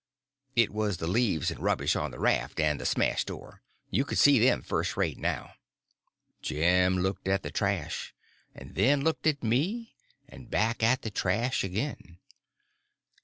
[0.55, 3.61] It was the leaves and rubbish on the raft and the smashed oar.
[3.91, 5.53] You could see them first rate now.
[6.41, 8.11] Jim looked at the trash,
[8.55, 9.93] and then looked at me,
[10.27, 12.17] and back at the trash again.